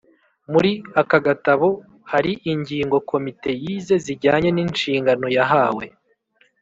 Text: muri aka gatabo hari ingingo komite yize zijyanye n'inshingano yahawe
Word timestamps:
muri 0.51 0.71
aka 1.01 1.19
gatabo 1.25 1.67
hari 2.11 2.31
ingingo 2.51 2.95
komite 3.09 3.49
yize 3.63 3.95
zijyanye 4.05 4.49
n'inshingano 4.53 5.27
yahawe 5.37 5.85